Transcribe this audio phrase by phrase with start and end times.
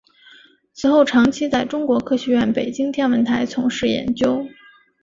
[0.73, 4.47] 此后长期在中国科学院北京天文台从事研究。